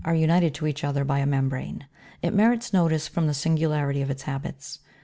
united 0.15 0.51
to 0.55 0.65
each 0.65 0.83
other 0.83 1.03
by 1.05 1.19
a 1.19 1.27
membrane; 1.27 1.85
it 2.23 2.33
merits 2.33 2.73
notice 2.73 3.07
from 3.07 3.27
the 3.27 3.35
singularity 3.35 4.01
of 4.01 4.09
its 4.09 4.23
habits. 4.23 4.79